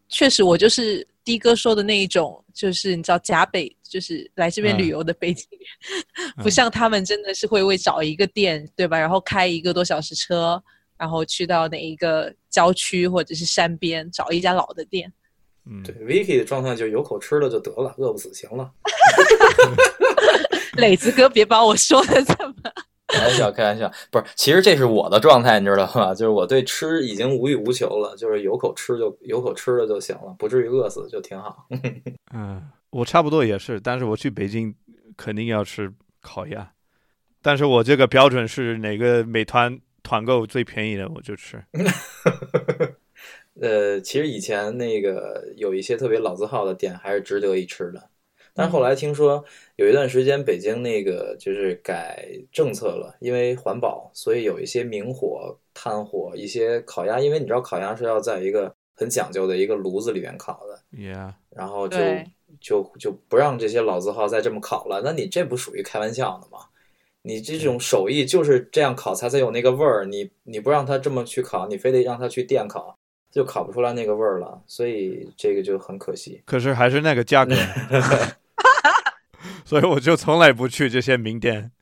[0.08, 8.98] 确实我就是的哥说的那一种，就是你知道假北，就是来这边旅游的北京人， 不像他们真的是会为找一个店，对吧？
[8.98, 10.60] 然后开一个多小时车，
[10.98, 15.12] 然后去到哪一个郊区或者是山边找一家老的店。
[15.64, 18.70] 嗯，对，Vicky 的状态就有口吃的就得了，饿不死行了。
[20.78, 22.54] 磊子哥，别把我说的这么……
[23.08, 26.12] 开玩笑，开玩笑，不是，其实这是我的状态，你知道吗？
[26.14, 31.66] 就是我对吃已经无欲无求了，就是有口吃就有口吃的就行了，不至于饿死就挺好。
[32.34, 34.74] 嗯，我差不多也是，但是我去北京
[35.16, 36.72] 肯定要吃烤鸭，
[37.40, 41.60] 但是我这个标准是哪个美团团购最便宜的我就吃。
[43.60, 48.08] 呃，其实以前那个有一些特别老字号的店还是值得一吃的，
[48.54, 61.96] 但是后来听说有一段时间北京那个就是改政策了，因为环保，所以有一些明火、炭火、一些烤鸭，因为你知道烤鸭是要在一个很讲究的一个炉子里面烤的，Yeah，然后就
[62.60, 65.02] 就就不让这些老字号再这么烤了。
[65.02, 66.66] 那你这不属于开玩笑的吗？
[67.26, 72.96] 你这种手艺就是这样烤才才有那个味儿，你你不让他这么去烤，你非得让他去电烤，
[73.32, 74.62] 就烤不出来那个味儿了。
[74.68, 76.40] 所以这个就很可惜。
[76.44, 77.52] 可是还是那个价格，
[79.66, 81.72] 所以我就从来不去这些名店。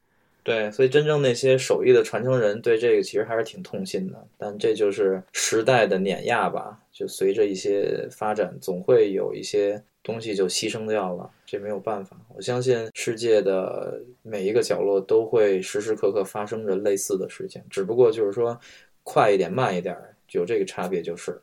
[0.45, 6.79] 对，所以真正那些手艺的传承人对这个其实还是挺痛心的，但这就是时代的碾压吧。
[6.93, 12.15] 就随着一些发展，总会有一些东西就牺牲掉了，这没有办法。
[12.37, 18.61] 我相信世界的每一个角落都会时时刻刻发生着类似的事情，只不过就是说
[19.03, 19.97] 快一点、慢一点，
[20.33, 21.41] 有这个差别就是。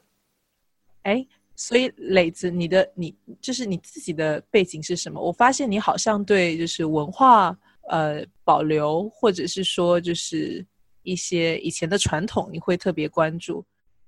[1.01, 5.19] 哎，所以磊子，你的你就是你自己的背景是什么？
[5.19, 7.57] 我发现你好像对就是文化
[7.91, 10.65] 呃保留，或者是说就是
[11.03, 13.63] 一些以前的传统，你会特别关注，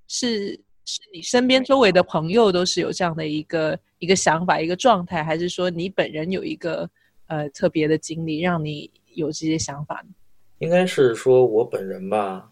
[0.07, 6.89] 是是你身边周围的朋友都是有这样的一个一个想法一个状态，还是说你本人有一个
[7.27, 10.13] 呃特别的经历让你有这些想法呢？
[10.59, 12.49] 应该是说我本人吧。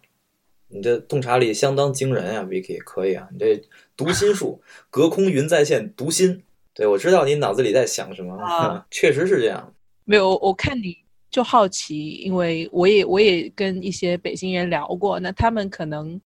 [0.73, 3.61] 你的洞察力相当惊人啊，Vicky，可以啊，你这
[3.97, 6.43] 读心术， 隔空云在线读心。
[6.73, 9.73] 对，我知道你脑子里在想什么， 确实是这样。
[10.05, 10.97] 没有，我看你
[11.31, 16.21] 就好奇，因为我也我也跟一些北京人聊过，那他们可能，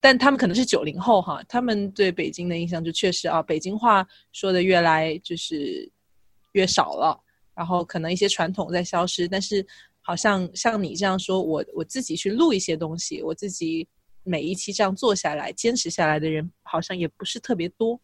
[0.00, 5.90] 但他们可能是九零后哈，他们对北京的印象就确实啊，北京话说的越来就是
[6.52, 7.18] 越少了，
[7.54, 9.66] 然后可能一些传统在消失，但是。
[10.00, 13.86] 好像像你这样说，我我自己去录一些东西，我自己
[14.22, 18.00] 每一期这样做下来，坚持下来的人好像也不是特别多。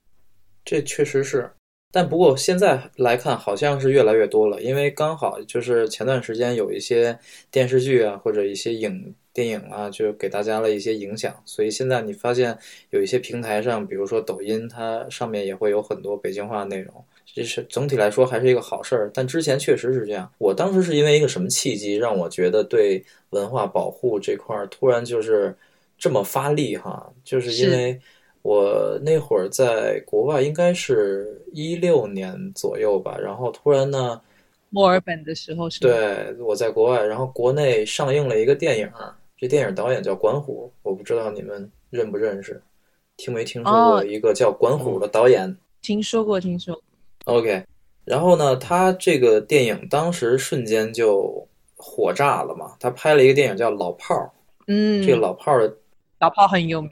[0.66, 1.50] 这确实是，
[1.94, 4.60] 但不过现在来看，好像是越来越多了。
[4.60, 7.16] 因为刚好就是前段时间有一些
[7.52, 12.58] 电视剧啊，或者一些影电影啊，就给大家了一些影响，所以现在你发现
[12.90, 16.92] 有一些平台上，比如说抖音，它上面也会有很多北京话内容。
[17.32, 20.28] 这是总体来说还是一个好事儿，但之前确实是这样。
[20.38, 25.56] 我当时是因为一个什么契机，让我觉得对文化保护这块儿突然就是
[25.96, 27.08] 这么发力哈？
[27.22, 28.00] 就是因为
[28.44, 34.20] 我那会儿在国外，应该是一六年左右吧，然后突然呢，
[34.68, 38.90] 墨尔本的时候是对，我在国外，然后国内上映了一个电影，
[39.38, 42.62] 这电影导演叫管虎，我不知道你们认不认识，
[43.16, 45.56] 听没听说过一个叫管虎的导演？
[45.80, 46.82] 听说过，听说过。
[47.36, 47.64] OK，
[48.04, 52.76] 然后呢，他这个电影当时瞬间就火炸了嘛。
[52.78, 54.26] 他拍了一个电影叫《老炮儿》，
[54.66, 55.74] 嗯，这个老炮儿的，
[56.20, 56.90] 老炮儿很有名。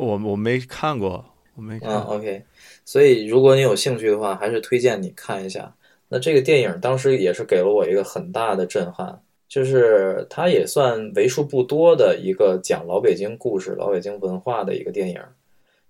[0.00, 1.94] 我我没看过，我没看。
[2.02, 2.42] OK，
[2.84, 5.74] 所以如果你有兴趣的话，还是推荐你看一下。
[6.08, 15.20] 那这个电影当时也是给了我一个很大的震撼，就是它也算为数不多的一个讲老北京故事、老北京文化的一个电影。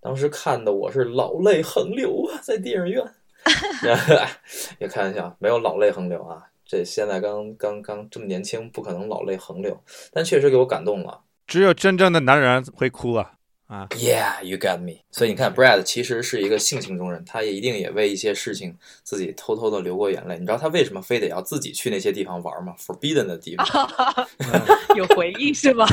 [0.01, 3.05] 当时看的我是老泪横流啊，在电影院。
[4.79, 6.45] 也开玩笑，没有老泪横流啊！
[6.67, 9.81] 这现在刚刚刚这么年轻，不可能老泪横流，
[10.13, 11.23] 但确实给我感动了。
[11.47, 13.33] 只有真正的男人会哭啊！
[13.71, 15.05] 啊，Yeah，you got me。
[15.13, 20.37] 所以你看，Brad 其实是一个性情中人，他也一定也为一些事情自己偷偷的流过眼泪。
[20.41, 23.89] 你知道他为什么非得要自己去那些地方玩吗？Forbidden 的地方，
[24.97, 25.87] 有回忆是吗？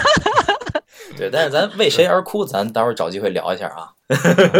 [1.15, 3.93] 对，但是咱为谁而哭，咱待会儿找机会聊一下啊。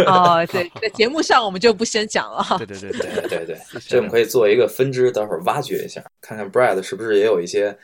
[0.06, 2.44] 哦，对，在节目上我们就不先讲了。
[2.58, 7.76] 对对对对对对，这我们可以做一个分支，待会儿挖掘一下，看看 Brad 是不是也有一些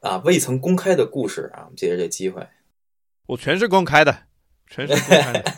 [0.00, 1.68] 啊未曾公开的故事啊。
[1.76, 2.44] 借着这机会，
[3.26, 4.24] 我全是公开的，
[4.74, 5.52] 全是公开的。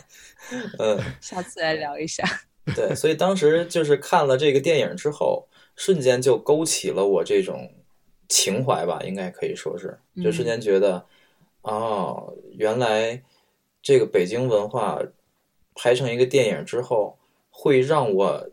[0.77, 2.23] 嗯， 下次来聊一下。
[2.75, 7.73] 对，所以当时就是看了这个电影之后，瞬间就勾起了我这种
[8.29, 11.05] 情怀吧，应该可以说是，就瞬间觉得。
[11.61, 13.23] 哦，原来
[13.81, 15.01] 这个北京文化
[15.75, 17.17] 拍成一个电影之后，
[17.49, 18.49] 会让我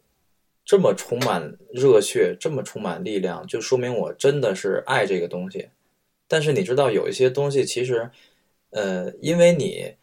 [0.64, 5.68] 这么充满热血，这么充满力量，就说明我真的是爱这个东西。
[6.26, 8.10] 但是你知道，有一些东西其实，
[8.70, 9.94] 呃，因为你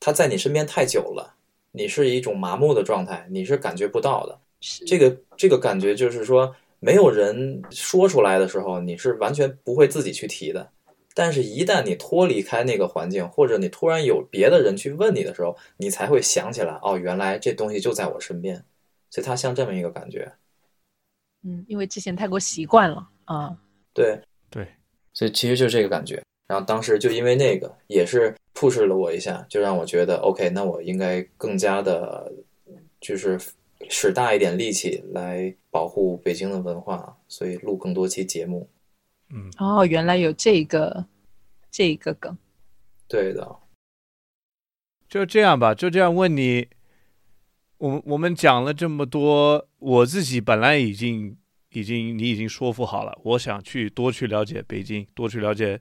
[0.00, 1.34] 他在你身边太久了，
[1.72, 4.38] 你是一种麻木的状态，你是感觉不到的。
[4.86, 10.70] 这个这个感觉就是说，没有人说出来的时候，你是完全不会自己去提的。
[11.14, 18.62] 但是，一旦你脱离开那个环境，或者你突然有别的人去问你的时候，你才会想起来，哦，原来这东西就在我身边，
[19.08, 20.30] 所以它像这么一个感觉。
[21.42, 23.56] 嗯，因为之前太过习惯了啊。
[23.94, 24.68] 对对，
[25.14, 26.22] 所以其实就是这个感觉。
[26.46, 32.32] 然后当时就因为那个，也是 push 了我一下，就让我觉得 OK，那我应该更加的，
[33.00, 33.38] 就是
[33.88, 38.68] 使大一点力气来保护北京的文化，所以录更多期节目。
[39.30, 41.04] 嗯哦，原来有这个
[41.68, 42.38] 这个梗，
[43.08, 43.56] 对的，
[45.08, 46.68] 就这样吧，就这样问你，
[47.78, 51.36] 我我们讲了这么多，我自己本来已经
[51.70, 55.80] 已经你已经说服好了，我想去多去了解北京，多去了解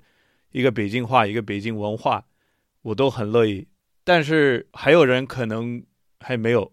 [0.56, 2.24] 一个北京话，一个北京文化，
[2.82, 3.68] 我都很乐意。
[4.06, 5.84] 但是还有人可能
[6.22, 6.72] 还没有，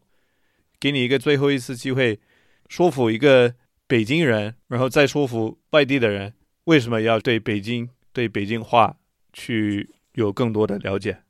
[0.78, 2.20] 给你一个最后一次机会，
[2.68, 3.56] 说服一个
[3.88, 6.32] 北京人，然后再说服外地的人。
[6.66, 8.98] 为什么要对北京、对北京话
[9.32, 11.24] 去有更多的了解？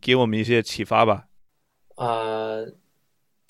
[0.00, 1.26] 给我们一些启发吧。
[1.96, 2.56] 啊，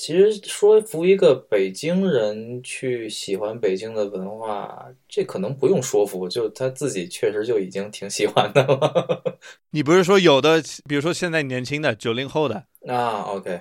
[0.02, 9.38] 其实说服一个北京人去喜欢北京的文化，这可能不用说服，就他自己确实就已经挺喜欢的了。
[9.70, 13.60] 你不是说有的，比如说现在年轻的九零后的啊？OK，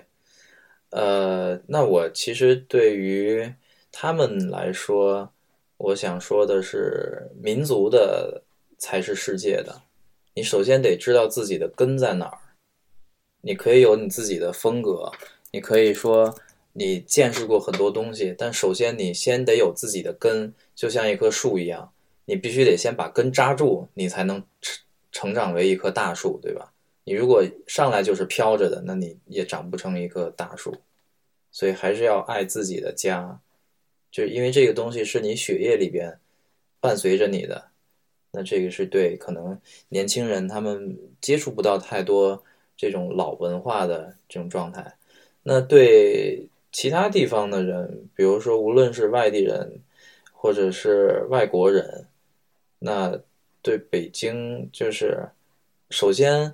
[0.89, 3.53] 呃，那我其实对于
[3.91, 5.31] 他们来说，
[5.77, 8.41] 我想说的是，民族的
[8.79, 9.79] 才是世界的。
[10.33, 12.39] 你首先得知道自己的根在哪儿。
[13.43, 15.11] 你可以有你自己的风格，
[15.51, 16.35] 你可以说
[16.73, 21.91] 你见识过很多东西，但首先你先得有自己的根，就像一棵树一样，
[22.25, 24.79] 你必须得先把根扎住，你才能成
[25.11, 26.73] 成长为一棵大树，对吧？
[27.03, 30.73] 你如果上来就是飘着的，那你也长不成一棵大树。
[31.51, 33.41] 所以还是要爱自己的家，
[34.09, 36.17] 就是因为这个东西是你血液里边
[36.79, 37.71] 伴随着你的。
[38.31, 42.41] 那这个是对可能年轻人他们接触不到太多
[42.77, 44.95] 这种老文化的这种状态。
[45.43, 49.79] 那对其他地方的人，比如说无论是外地人
[50.33, 52.05] 或者是外国人，
[52.79, 53.19] 那
[53.61, 55.29] 对北京就是
[55.89, 56.53] 首先，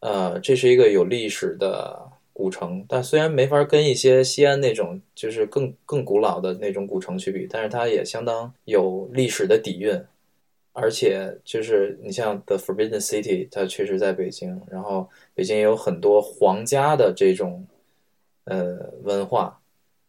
[0.00, 2.12] 呃，这是一个有历史的。
[2.38, 9.98] 古城，但虽然没法跟一些西安那种就是更更古老的那种古城去比，但是它也相当有历史的底蕴，
[10.74, 17.66] 而且就是你像 The Forbidden City，它确实在北京，然后北京也有很多皇家的这种
[18.46, 19.60] 呃文化，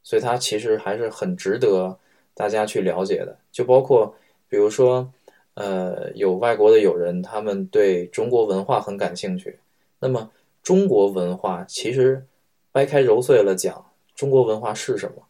[0.01, 1.99] 所以它其实还是很值得
[2.33, 3.38] 大家去了解的。
[3.51, 4.15] 就包括
[4.49, 5.13] 比如说
[5.53, 9.59] 呃有外国的友人，他们对中国文化很感兴趣，
[9.99, 10.31] 那么。
[10.63, 12.25] 中国文化其实
[12.73, 15.23] 掰开揉碎了讲，中国文化是什么？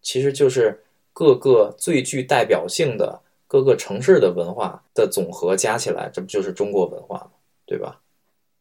[0.00, 7.30] 其实就是各个最具代表性的各个城市的文化的总和加起来，这不就是中国文化吗？
[7.66, 8.00] 对吧？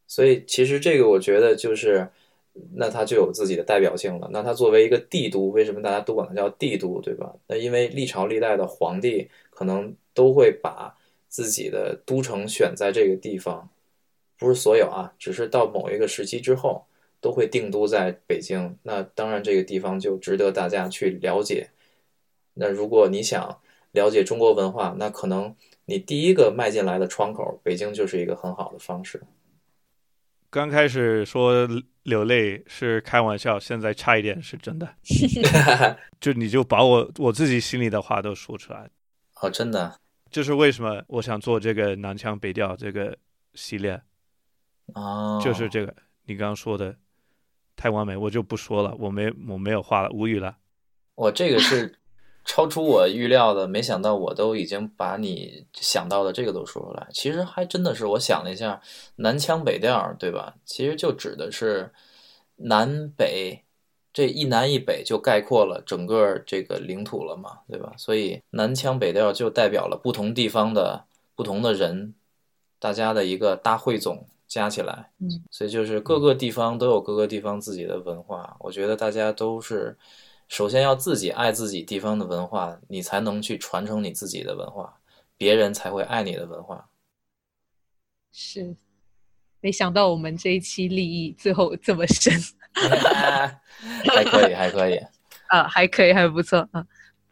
[0.07, 2.09] 所以其实这个我觉得就是，
[2.75, 4.29] 那它就有自己的代表性了。
[4.31, 7.01] 那它作为一个帝都，为什么大家都管它叫帝都？
[7.01, 7.33] 对吧？
[7.47, 10.95] 那因为历朝历代的皇帝可能都会把
[11.27, 13.69] 自己的都城选在这个地方。
[14.39, 16.85] 不是所有啊，只是到某一个时期之后，
[17.19, 18.77] 都会定都在北京。
[18.83, 21.67] 那当然，这个地方就值得大家去了解。
[22.53, 23.59] 那如果你想
[23.93, 25.55] 了解中国文化，那可能
[25.85, 29.19] 你第一个迈进来的窗口，北京就是一个很好的方式。
[30.49, 31.67] 刚开始说
[32.03, 34.87] 流泪是开玩笑，现在差一点是真的。
[36.19, 38.89] 就你就把我我自己心里的话都说出来。
[39.41, 39.99] 哦，真的，
[40.31, 43.17] 就是为什么我想做这个南腔北调这个
[43.53, 44.01] 系列。
[44.93, 45.93] 哦，就是这个，
[46.25, 46.95] 你刚刚说的
[47.75, 50.57] 太完美，我就不说了，我没我没有话了，无语了。
[51.15, 51.93] 我这个是
[52.47, 57.07] 超出我预料的，没想到我都已经把你想到的这个都说出来。
[57.11, 58.81] 其实还真的是，我想了一下，
[59.17, 60.55] 南腔北调，对吧？
[60.65, 61.91] 其实就指的是
[62.55, 63.61] 南北
[64.11, 67.93] 这一南一北，就概括了整个这个领土了嘛，对吧？
[67.97, 72.15] 所以南腔北调就代表了不同地方的不同的人，
[72.79, 74.25] 大家的一个大汇总。
[74.47, 78.55] 加起来，嗯，所以就是各个地方都有各个地方自己的文化。
[78.61, 79.97] 我觉得大家都是，
[80.47, 84.97] 首先要自己爱自己地方的文化，你才能去传承你自己的文化，
[85.37, 86.89] 别人才会爱你的文化。
[88.31, 88.75] 是，
[89.59, 92.33] 没想到我们这一期利益最后这么深
[94.05, 94.97] 还可以，还可以，
[95.47, 96.85] 啊，还可以，还不错啊。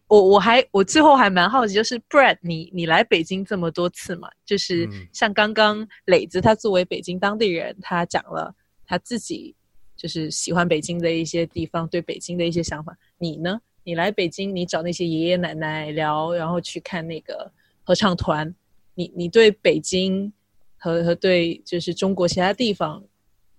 [0.07, 8.53] 我我还我最后还蛮好奇，就是 Brad，你你来北京这么多次嘛，就是像刚刚磊子他作为北京当地人，他讲了
[8.85, 9.55] 他自己
[9.95, 12.97] 就是喜欢北京的一些地方，对北京的一些想法。
[13.17, 13.59] 你呢？
[13.83, 17.51] 你来北京，你找那些爷爷奶奶聊，然后去看那个
[17.83, 18.53] 合唱团，
[18.95, 20.33] 你你对北京
[20.75, 23.03] 和和对就是中国其他地方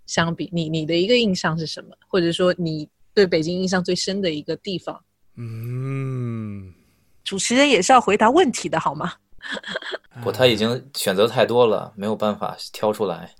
[0.05, 1.97] 相比，你你的一个印象是什么？
[2.09, 5.01] 或者说你对北京印象最深的一个地方？
[5.37, 6.75] 嗯，
[7.23, 9.13] 主持人也是要回答问题的，好吗？
[10.25, 13.37] 不，他已经选择太多了，没有办法挑出来。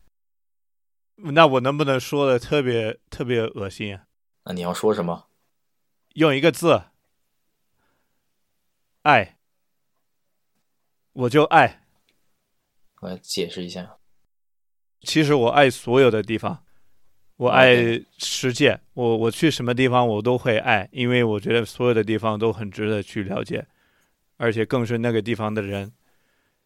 [1.17, 3.99] 那我能不能说的特别特别恶心？
[4.45, 5.29] 那你要说什么？
[6.15, 6.83] 用一个字，
[9.03, 9.37] 爱，
[11.13, 11.83] 我就爱。
[13.01, 13.97] 我来解释一下。
[15.03, 16.63] 其实我爱所有的地方。
[17.37, 23.67] 我爱世界，我我去什么地方我都会爱，因为我觉得所有的地方都很值得去了解，
[24.39, 25.93] 而且更是那个地方的人。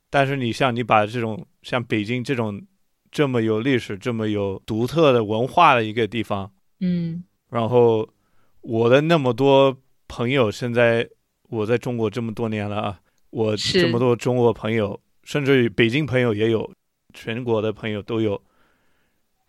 [0.09, 2.65] 但是你像你把这种像北京这种
[3.11, 6.51] 这么有历史、这么有独特的文化的一个地方，
[6.81, 8.09] 嗯，然后
[8.61, 9.77] 我的那么多
[10.09, 11.09] 朋友，现在
[11.49, 13.01] 我在中国这么多年了啊，
[13.31, 16.73] 我这么多中国朋友，甚至于北京朋友也有，
[17.13, 18.43] 全国的朋友都有，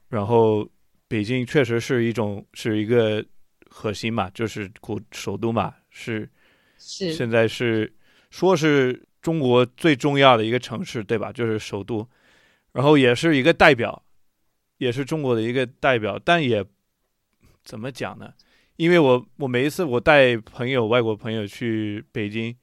[0.09, 0.67] 然后。
[1.11, 3.21] 北京确实是一种是一个
[3.69, 6.21] 核心嘛，就是古首都嘛，是
[6.77, 7.11] 是。
[7.11, 7.93] 现在是
[8.29, 11.29] 说是中国最重要的一个城市，对吧？
[11.29, 12.07] 就是首都，
[12.73, 14.03] 然后也是一个代表，
[14.77, 16.65] 也是中国的一个代表，但也
[17.63, 18.33] 怎么讲呢？
[18.77, 22.55] 因为我我每一次我带朋友外国朋友去北京，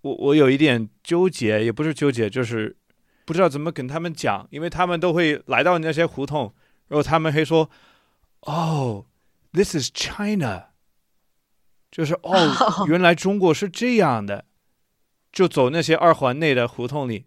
[0.00, 2.76] 我我有一点纠结，也不是纠结，就是
[3.24, 6.52] 不知道怎么跟他们讲，因为他们都会来到那些胡同，
[6.88, 7.70] 然后他们会说
[8.42, 9.06] ：“哦
[9.52, 10.70] ，This is China。”
[11.92, 12.34] 就是哦，
[12.88, 14.46] 原来中国是这样的，
[15.30, 17.26] 就走那些二环内的胡同里，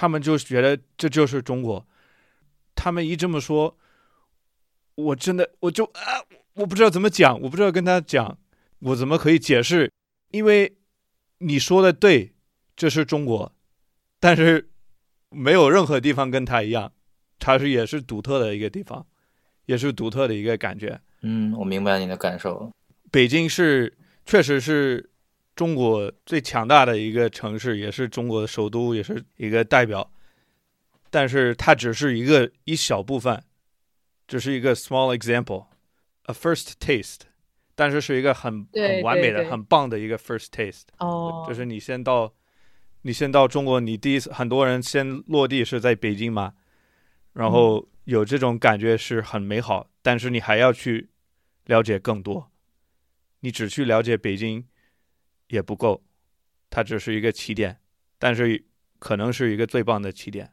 [0.00, 1.84] 他们就觉得这就是中国。
[2.76, 3.76] 他们一这么说，
[4.94, 6.22] 我真的我就啊，
[6.54, 8.38] 我不知道怎么讲，我不知道跟他讲，
[8.78, 9.90] 我怎么可以解释？
[10.30, 10.76] 因为
[11.38, 12.32] 你说的对，
[12.76, 13.52] 这是中国，
[14.20, 14.70] 但是
[15.30, 16.92] 没有任何地方跟他一样，
[17.40, 19.04] 它是也是独特的一个地方，
[19.66, 21.00] 也是独特的一个感觉。
[21.22, 22.70] 嗯，我明白你的感受。
[23.10, 25.10] 北京是确实是
[25.58, 30.08] 中国最强大的一个城市，也是中国的首都，也是一个代表。
[31.10, 33.42] 但是它只是一个一小部分，
[34.28, 37.22] 只是一个 small example，a first taste。
[37.74, 40.84] 但是是一个很很完美的、很棒的一个 first taste。
[40.98, 42.32] 哦，就是你先到，
[43.02, 46.54] 你先到中国，你第一次很多人先落地是在北京嘛，
[47.32, 49.90] 然后有这种感觉是很美好。
[50.02, 51.08] 但是你还要去
[51.64, 52.48] 了解更多。
[53.40, 54.64] 你只去了解北京
[55.48, 56.02] 也不够，
[56.70, 57.80] 它只是一个起点，
[58.18, 58.64] 但是
[58.98, 60.52] 可能是一个最棒的起点。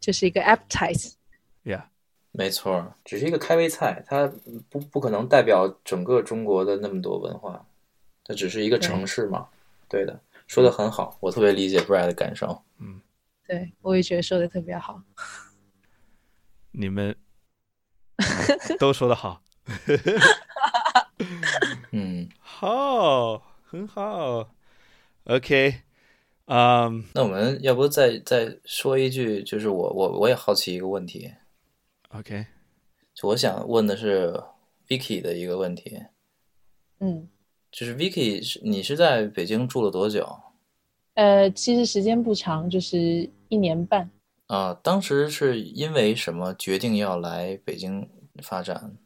[0.00, 1.14] 就是一个 appetizer。
[1.64, 1.84] Yeah，
[2.32, 4.30] 没错，只是一个开胃菜，它
[4.68, 7.66] 不不可能代表整个中国的那么多文化，
[8.24, 9.48] 它只是一个城市嘛。
[9.88, 12.62] 对的，说的很好，我特别理解 Brad 的感受。
[12.78, 13.00] 嗯，
[13.46, 15.02] 对，我也觉得说的特别好。
[16.72, 17.16] 你们
[18.78, 19.42] 都说的好。
[21.90, 23.45] 嗯， 好，
[23.76, 24.54] 很好。
[25.24, 25.74] OK，
[26.46, 31.30] 嗯，那我们要不再再说一句，就是我我我也好奇一个问题。
[32.08, 32.46] OK，
[33.12, 34.42] 就我想问的是
[34.88, 36.00] Vicky 的一个问题，
[37.00, 37.28] 嗯，
[37.70, 40.26] 就是 Vicky 是你是在北京住了多久
[41.12, 44.08] 呃，其实时间不长，就是一年半。
[44.46, 44.72] 啊？
[44.82, 48.08] 当时是因为什么决定要来北京
[48.42, 48.96] 发展？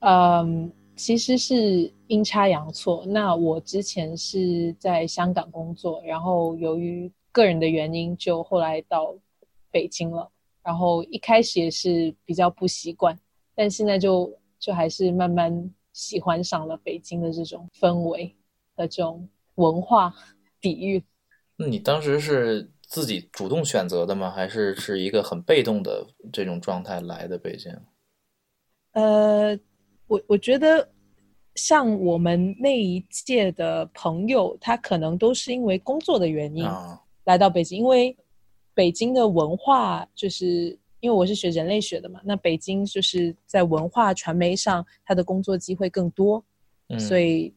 [0.00, 3.04] 嗯，其实是阴差阳错。
[3.06, 9.14] 那我之前是在香港工作，然后由于个人的原因，就后来到
[9.70, 10.28] 北京了。
[10.62, 13.18] 然后一开始也是比较不习惯，
[13.54, 18.36] 但现在就就还是慢慢喜欢上了北京的这种氛围
[18.76, 20.12] 和这种文化
[20.60, 21.02] 底蕴。
[21.56, 24.30] 那你当时是自己主动选择的吗？
[24.30, 27.72] 还是是一个很被动的这种状态来的北京？
[28.92, 29.58] 呃，
[30.08, 30.88] 我我觉得
[31.54, 38.16] 像我们那一届的朋友，他可能都是因为工作的原因啊，来到北京，因为
[38.74, 46.44] 北京的文化就是因为我是学人类学的嘛，那北京就是在文化传媒上，他的工作机会更多，
[46.88, 47.54] 嗯，所以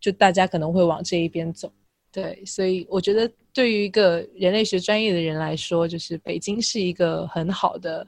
[0.00, 1.72] 就大家可能会往这一边走。
[2.12, 8.06] 对，所以我觉得对于一个人类学专业的人来说，就是北京是一个很好的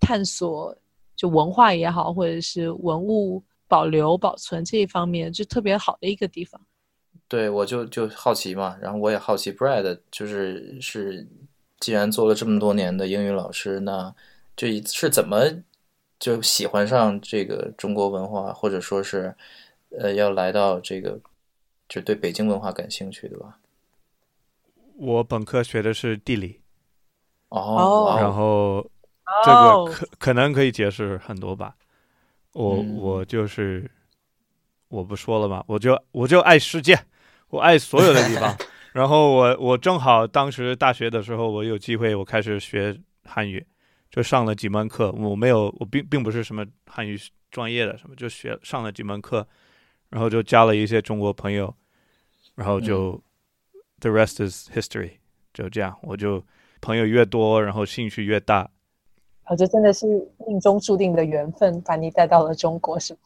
[0.00, 0.76] 探索，
[1.20, 6.58] 就文化也好，或者是文物保留、保存这一方面，就特别好的一个地方。
[7.28, 11.28] 对，我就就好奇嘛，然后我也好奇 Brad 就是是，
[11.78, 14.14] 既然做了这么多年的英语老师，那
[14.56, 15.44] 这是怎么
[16.18, 19.36] 就喜欢上这个中国文化，或者说是
[19.90, 21.20] 呃要来到这个
[21.86, 23.58] 就对北京文化感兴趣的吧？
[24.96, 26.62] 我本科学的是地理，
[27.50, 28.90] 哦然后
[29.44, 31.74] 这个可可能可以解释很多吧。
[32.52, 33.88] 我、嗯我就是
[34.88, 36.98] 我不说了吧，我就我就爱世界，
[37.48, 38.56] 我爱所有的地方。
[38.92, 43.64] 然后我我正好当时大学的时候，我有机会，我开始学汉语，
[44.10, 45.12] 就上了几门课。
[45.12, 47.16] 我没有，我并并不是什么汉语
[47.52, 49.46] 专业的什么，就学上了几门课，
[50.08, 51.72] 然后就交了一些中国朋友，
[52.56, 53.22] 然后就、
[54.00, 55.12] the rest is history，
[55.54, 56.44] 就这样，我就
[56.80, 58.68] 朋友越多，然后兴趣越大，
[59.46, 60.06] 我觉得真的是
[60.46, 63.20] 命中注定的缘分，把你带到了中国，是吗？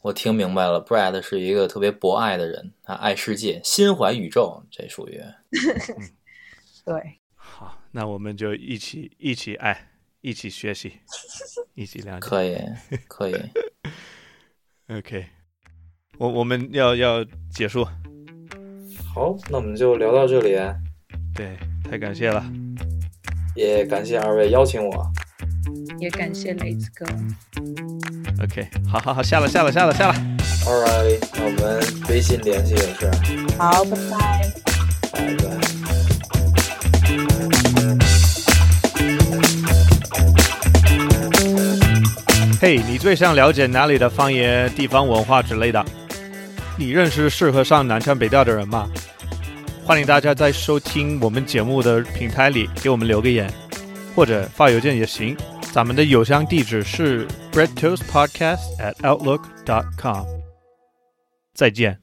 [0.00, 5.20] 我听明白了，Brad 是一个特别博爱的人，他爱世界，心怀宇宙，这属于
[6.86, 11.00] 对，好，那我们就一起一起爱，一起学习，
[11.74, 12.20] 一起了解。
[12.20, 12.58] 可以
[13.06, 13.36] 可以。
[14.88, 15.26] OK，
[16.16, 17.84] 我我们要要结束，
[19.14, 20.56] 好，那我们就聊到这里，
[21.34, 22.42] 对，太感谢了。
[23.58, 25.12] 也感谢二位邀请我。
[25.98, 27.04] 也感谢雷子哥。
[28.44, 30.14] OK，好好好，下了下了下了下了
[30.64, 33.10] ，All right，那我们微信联系也是，
[33.58, 34.48] 好，拜拜。
[35.10, 35.44] 拜拜。
[42.60, 45.84] 嘿嘿，你最想了解哪里的方言、地方文化之类的？
[46.76, 48.88] 你认识适合上南腔北调的人吗？
[49.88, 53.50] 欢迎大家在收听我们节目的平台里给我们留个言，
[54.14, 55.34] 或者发邮件也行。
[55.72, 60.26] 咱们的邮箱地址是 breadtoastpodcast at outlook dot com。
[61.54, 61.98] 再见。